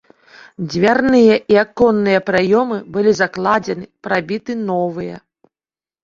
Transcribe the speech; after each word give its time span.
Дзвярныя 0.69 1.33
і 1.51 1.55
аконныя 1.63 2.19
праёмы 2.29 2.77
былі 2.95 3.11
закладзены, 3.19 3.85
прабіты 4.07 4.57
новыя. 4.71 5.15